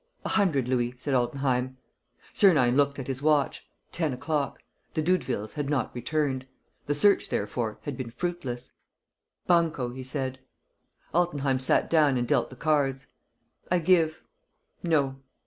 [0.25, 1.77] "A hundred louis," said Altenheim.
[2.33, 3.67] Sernine looked at his watch.
[3.91, 4.57] Ten o'clock.
[4.95, 6.47] The Doudevilles had not returned.
[6.87, 8.71] The search, therefore, had been fruitless.
[9.45, 10.39] "Banco," he said.
[11.13, 13.05] Altenheim sat down and dealt the cards:
[13.69, 14.23] "I give."
[14.81, 15.17] "No."